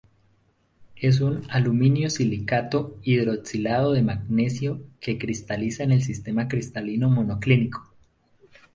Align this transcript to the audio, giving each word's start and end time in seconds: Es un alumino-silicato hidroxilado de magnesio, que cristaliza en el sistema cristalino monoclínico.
Es 0.95 1.21
un 1.21 1.43
alumino-silicato 1.51 2.97
hidroxilado 3.03 3.91
de 3.91 4.01
magnesio, 4.01 4.81
que 4.99 5.19
cristaliza 5.19 5.83
en 5.83 5.91
el 5.91 6.01
sistema 6.01 6.47
cristalino 6.47 7.07
monoclínico. 7.07 7.93